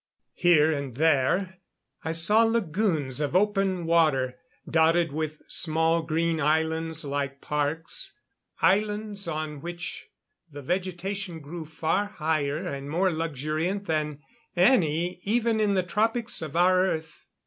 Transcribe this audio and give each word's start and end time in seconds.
Here 0.33 0.71
and 0.71 0.95
there 0.97 1.59
I 2.03 2.11
saw 2.11 2.41
lagoons 2.41 3.21
of 3.21 3.35
open 3.35 3.85
water, 3.85 4.39
dotted 4.67 5.11
with 5.11 5.43
small 5.47 6.01
green 6.01 6.39
islands 6.41 7.05
like 7.05 7.39
parks 7.39 8.11
islands 8.63 9.27
on 9.27 9.61
which 9.61 10.07
the 10.51 10.63
vegetation 10.63 11.39
grew 11.39 11.65
far 11.65 12.05
higher 12.07 12.65
and 12.65 12.89
more 12.89 13.11
luxuriant 13.13 13.85
than 13.85 14.23
any 14.55 15.19
even 15.23 15.59
in 15.59 15.75
the 15.75 15.83
tropics 15.83 16.41
of 16.41 16.55
our 16.55 16.83
Earth. 16.87 17.27